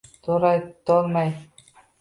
[0.27, 1.31] To’g’ri aytolmay